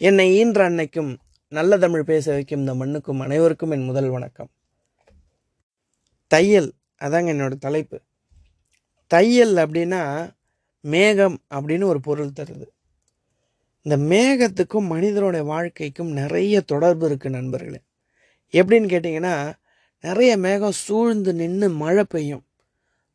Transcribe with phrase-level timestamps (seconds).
[0.00, 1.16] என்னை ஈன்ற அன்னைக்கும்
[1.48, 4.48] நல்ல தமிழ் பேச வைக்கும் இந்த மண்ணுக்கும் அனைவருக்கும் என் முதல் வணக்கம்.
[6.26, 8.00] தையல் அதாங்க என்னோட தலைப்பு.
[9.06, 10.32] தையல் அப்படின்னா
[10.80, 12.66] மேகம் அப்படின்னு ஒரு பொருள் தருது.
[13.82, 17.80] இந்த மேகத்துக்கும் மனிதனுடைய வாழ்க்கைக்கும் நிறைய தொடர்பு இருக்குது நண்பர்களே.
[18.52, 19.52] எப்படின்னு கேட்டிங்கன்னா
[20.00, 22.44] நிறைய மேகம் சூழ்ந்து நின்று மழை பெய்யும்.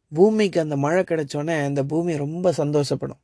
[0.10, 3.22] பூமிக்கு அந்த மழை கிடைச்சோன்னே அந்த பூமி ரொம்ப சந்தோஷப்படும்.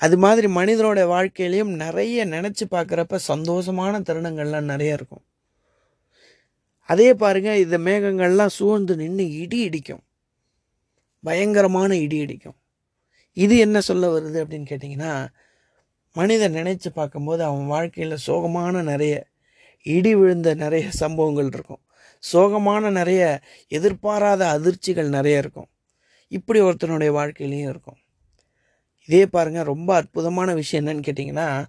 [0.00, 5.24] அது மாதிரி மனிதனோட வாழ்க்கையிலையும் நிறைய நினச்சி பார்க்குறப்ப சந்தோஷமான தருணங்கள்லாம் நிறைய இருக்கும்.
[6.88, 10.02] அதே பாருங்க இந்த மேகங்கள்லாம் சூழ்ந்து நின்று இடி இடிக்கும்.
[11.24, 12.56] பயங்கரமான இடி இடிக்கும்.
[13.36, 15.12] இது என்ன சொல்ல வருது அப்படின்னு கேட்டிங்கன்னா
[16.16, 19.14] மனிதன் நினச்சி பார்க்கும்போது அவன் வாழ்க்கையில் சோகமான நிறைய
[19.86, 21.82] இடி விழுந்த நிறைய சம்பவங்கள் இருக்கும்.
[22.32, 23.22] சோகமான நிறைய
[23.68, 25.70] எதிர்பாராத அதிர்ச்சிகள் நிறைய இருக்கும்.
[26.32, 27.99] இப்படி ஒருத்தனுடைய வாழ்க்கையிலையும் இருக்கும்.
[29.08, 31.64] இதே பாருங்கள் ரொம்ப அற்புதமான விஷயம் என்னன்னு கேட்டிங்கன்னா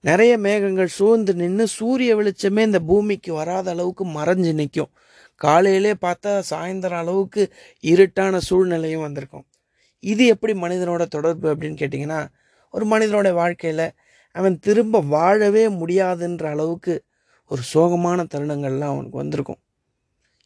[0.00, 4.90] நிறைய மேகங்கள் சூழ்ந்து நின்று சூரிய வெளிச்சமே இந்த பூமிக்கு வராத அளவுக்கு மறைஞ்சு நிற்கும்
[5.36, 7.42] காலையிலே பார்த்தா சாயந்தரம் அளவுக்கு
[7.82, 9.46] இருட்டான சூழ்நிலையும் வந்திருக்கும்.
[10.00, 12.20] இது எப்படி மனிதனோட தொடர்பு அப்படின்னு கேட்டிங்கன்னா
[12.70, 13.86] ஒரு மனிதனோட வாழ்க்கையில்
[14.32, 16.94] அவன் திரும்ப வாழவே முடியாதுன்ற அளவுக்கு
[17.50, 19.60] ஒரு சோகமான தருணங்கள்லாம் அவனுக்கு வந்திருக்கும்.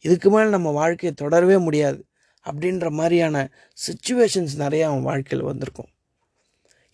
[0.05, 2.05] இதுக்கு மேலே நம்ம வாழ்க்கையை தொடரவே முடியாது
[2.45, 5.89] அப்படின்ற மாதிரியான சுச்சுவேஷன்ஸ் நிறையா அவன் வாழ்க்கையில் வந்திருக்கும்.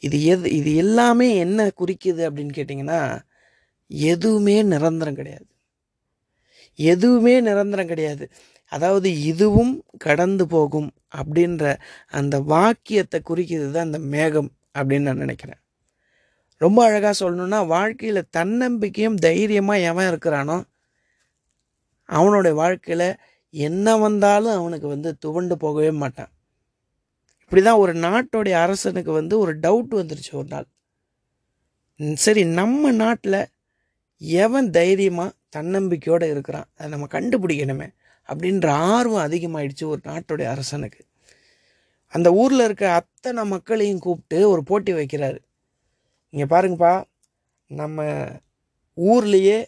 [0.04, 3.02] இது எது இது எல்லாமே என்ன குறிக்குது அப்படின்னு கேட்டிங்கன்னா
[4.12, 5.48] எதுவுமே நிரந்தரம் கிடையாது.
[6.80, 8.26] எதுவுமே நிரந்தரம் கிடையாது.
[8.72, 9.74] அதாவது இதுவும்
[10.06, 11.66] கடந்து போகும் அப்படின்ற
[12.20, 15.60] அந்த வாக்கியத்தை குறிக்கிறது தான் அந்த மேகம் அப்படின்னு நான் நினைக்கிறேன்.
[16.62, 20.58] ரொம்ப அழகாக சொல்லணுன்னா வாழ்க்கையில் தன்னம்பிக்கையும் தைரியமாக எவன் இருக்கிறானோ
[22.10, 23.08] அவனுடைய வாழ்க்கையில்
[23.54, 26.32] என்ன வந்தாலும் அவனுக்கு வந்து துவண்டு போகவே மாட்டான்.
[27.54, 30.66] இப்படி தான் ஒரு நாட்டோடைய அரசனுக்கு வந்து ஒரு டவுட் வந்துருச்சு ஒரு நாள்.
[32.24, 33.38] சரி நம்ம நாட்டில்
[34.44, 36.68] எவன் தைரியமாக தன்னம்பிக்கையோடு இருக்கிறான்?
[36.78, 37.88] அதை நம்ம கண்டுபிடிக்கணுமே
[38.30, 41.02] அப்படின்ற ஆர்வம் அதிகமாயிடுச்சு ஒரு நாட்டுடைய அரசனுக்கு.
[42.14, 45.40] அந்த ஊரில் இருக்க அத்தனை மக்களையும் கூப்பிட்டு ஒரு போட்டி வைக்கிறாரு.
[46.34, 46.96] இங்கே பாருங்கப்பா
[47.68, 48.08] நம்ம
[48.98, 49.60] ஊர்லேயே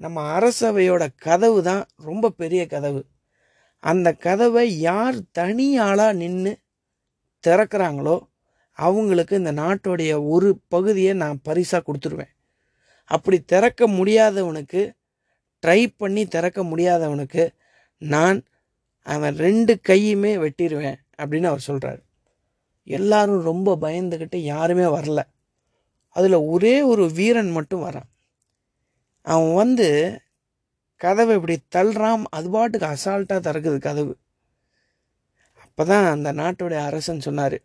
[0.00, 3.02] நம்ம அரசவையோட கதவு தான் ரொம்ப பெரிய கதவு.
[3.84, 6.54] அந்த கதவை யார் தனியாளாக நின்று
[7.46, 8.16] திறக்கிறாங்களோ
[8.72, 12.32] அவங்களுக்கு இந்த நாட்டுடைய ஒரு பகுதியை நான் பரிசாக கொடுத்துருவேன்.
[13.04, 14.92] அப்படி திறக்க முடியாதவனுக்கு
[15.66, 17.42] ட்ரை பண்ணி திறக்க முடியாதவனுக்கு
[17.98, 18.44] நான்
[19.02, 22.00] அவன் ரெண்டு கையுமே வெட்டிடுவேன் அப்படின்னு அவர் சொல்கிறார்
[22.84, 25.22] எல்லாரும் ரொம்ப பயந்துக்கிட்டு யாருமே வரல.
[26.08, 28.10] அதில் ஒரே ஒரு வீரன் மட்டும் வரான்.
[29.22, 30.20] அவன் வந்து
[30.96, 34.16] கதவை இப்படி தள்ளுறான் அது பாட்டுக்கு அசால்ட்டாக திறக்குது கதவு.
[35.78, 37.56] அப்போ தான் அந்த நாட்டுடைய அரசன் சொன்னார்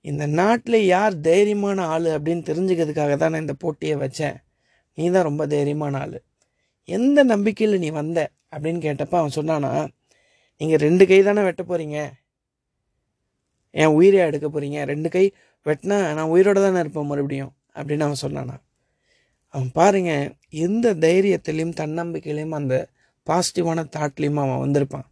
[0.00, 4.36] இந்த நாட்டில் யார் தைரியமான ஆள் அப்படின்னு தெரிஞ்சுக்கிறதுக்காக தான் நான் இந்த போட்டியை வச்சேன்.
[4.94, 6.14] நீ தான் ரொம்ப தைரியமான ஆள்.
[6.84, 8.30] எந்த நம்பிக்கையில் நீ வந்த?
[8.52, 9.70] அப்படின்னு கேட்டப்போ அவன் சொன்னானா
[10.56, 11.98] நீங்கள் ரெண்டு கை தானே வெட்ட போகிறீங்க
[13.70, 15.24] என் உயிரை எடுக்க போகிறீங்க ரெண்டு கை
[15.66, 17.52] வெட்டினா நான் உயிரோட தானே இருப்பேன் மறுபடியும்.
[17.74, 18.56] அப்படின்னு அவன் சொன்னானா.
[19.48, 22.88] அவன் பாருங்கள் எந்த தைரியத்திலையும் தன்னம்பிக்கையிலையும் அந்த
[23.26, 25.08] பாசிட்டிவான தாட்லேயும் அவன் வந்திருப்பான்.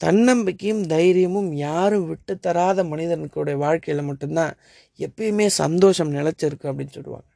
[0.00, 4.52] தன்னம்பிக்கையும் தைரியமும் யாரும் விட்டு தராத மனிதனுக்குடைய வாழ்க்கையில் மட்டும்தான்
[4.98, 7.28] எப்பயுமே சந்தோஷம் நிலச்சிருக்கு அப்படின்னு சொல்லுவாங்க.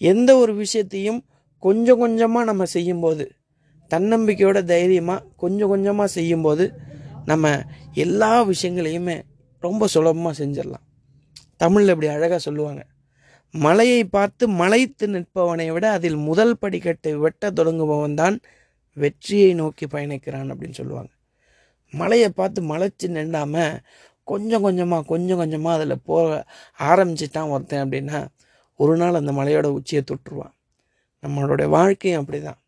[0.00, 1.20] எந்த ஒரு விஷயத்தையும்
[1.62, 3.24] கொஞ்சம் கொஞ்சமாக நம்ம செய்யும்போது
[3.90, 6.64] தன்னம்பிக்கையோட தைரியமாக கொஞ்சம் கொஞ்சமாக செய்யும்போது
[7.24, 7.64] நம்ம
[7.94, 9.16] எல்லா விஷயங்களையுமே
[9.62, 10.84] ரொம்ப சுலபமாக செஞ்சிடலாம்.
[11.56, 12.82] தமிழில் இப்படி அழகாக சொல்லுவாங்க.
[13.54, 18.36] மலையை பார்த்து மலைத்து நிற்பவனை விட அதில் முதல் படிக்கட்டை வெட்ட தொடங்குபவன் தான்
[18.96, 21.10] வெற்றியை நோக்கி பயணிக்கிறான் அப்படின்னு சொல்லுவாங்க.
[22.00, 23.64] மலையை பார்த்து மலைச்சு நின்றாம
[24.28, 26.26] கொஞ்சம் கொஞ்சமாக கொஞ்சம் கொஞ்சமாக அதில் போக
[26.78, 28.18] ஆரம்பிச்சிட்டான் ஒருத்தன் அப்படின்னா
[28.80, 30.54] ஒரு நாள் அந்த மலையோட உச்சியை தொட்டுருவான்.
[31.22, 32.60] நம்மளுடைய வாழ்க்கையும் அப்படி தான்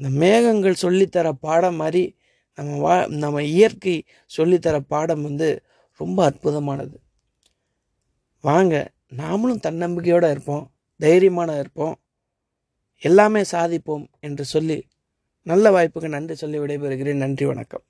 [0.00, 2.02] இந்த மேகங்கள் சொல்லித்தர பாடம் மாதிரி
[2.58, 3.96] நம்ம வா நம்ம இயற்கை
[4.36, 5.48] சொல்லித்தர பாடம் வந்து
[6.00, 6.96] ரொம்ப அற்புதமானது.
[8.44, 8.74] வாங்க
[9.20, 10.64] நாமளும் தன்னம்பிக்கையோடு இருப்போம்
[11.00, 11.94] தைரியமான இருப்போம்
[13.02, 14.78] எல்லாமே சாதிப்போம் என்று சொல்லி
[15.46, 17.22] நல்ல வாய்ப்புக்கு நன்றி சொல்லி விடைபெறுகிறேன்.
[17.24, 17.84] நன்றி வணக்கம்.